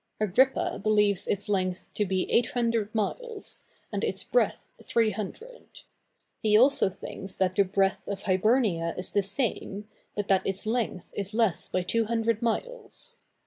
[0.19, 5.81] Agrippa believes its length to be 800 miles, and its breadth 300;
[6.39, 11.13] he also thinks that the breadth of Hibernia is the same, but that its length
[11.15, 13.17] is less by 200 miles.